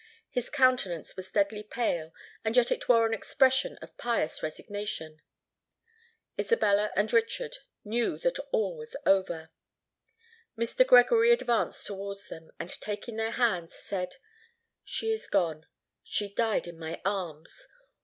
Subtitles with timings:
[0.31, 2.11] His countenance was deadly pale;
[2.43, 5.21] and yet it wore an expression of pious resignation.
[6.39, 9.51] Isabella and Richard knew that all was over.
[10.57, 10.87] Mr.
[10.87, 14.15] Gregory advanced towards them, and taking their hands, said,
[14.83, 17.67] "She is gone—she died in my arms!